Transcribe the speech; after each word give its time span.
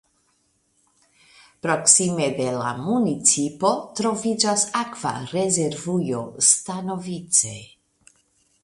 Proksime 1.65 2.29
de 2.39 2.47
la 2.55 2.71
municipo 2.87 3.75
troviĝas 4.01 4.65
akva 4.83 5.13
rezervujo 5.37 6.25
Stanovice. 6.51 7.57